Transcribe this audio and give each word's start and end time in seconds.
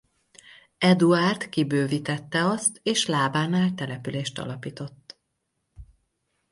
Eduárd 0.77 1.49
kibővítette 1.49 2.45
azt 2.45 2.79
és 2.83 3.05
lábánál 3.05 3.73
települést 3.73 4.39
alapított. 4.39 5.17